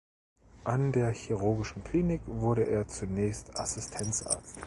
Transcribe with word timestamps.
An 0.63 0.91
der 0.93 1.11
Chirurgischen 1.13 1.83
Klinik 1.83 2.21
wurde 2.25 2.63
er 2.63 2.87
zunächst 2.87 3.55
Assistenzarzt. 3.55 4.57